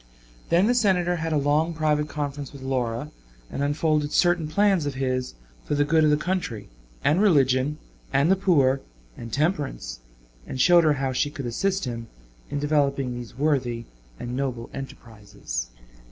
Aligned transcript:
Then 0.49 0.65
the 0.65 0.73
Senator 0.73 1.17
had 1.17 1.31
a 1.31 1.37
long 1.37 1.75
private 1.75 2.09
conference 2.09 2.51
with 2.51 2.63
Laura, 2.63 3.11
and 3.51 3.61
unfolded 3.61 4.11
certain 4.11 4.47
plans 4.47 4.87
of 4.87 4.95
his 4.95 5.35
for 5.63 5.75
the 5.75 5.85
good 5.85 6.03
of 6.03 6.09
the 6.09 6.17
country, 6.17 6.69
and 7.03 7.21
religion, 7.21 7.77
and 8.11 8.31
the 8.31 8.35
poor, 8.35 8.81
and 9.15 9.31
temperance, 9.31 9.99
and 10.47 10.59
showed 10.59 10.85
her 10.85 10.93
how 10.93 11.13
she 11.13 11.29
could 11.29 11.45
assist 11.45 11.85
him 11.85 12.07
in 12.49 12.57
developing 12.57 13.13
these 13.13 13.37
worthy 13.37 13.85
and 14.19 14.35
noble 14.35 14.71
enterprises. 14.73 15.67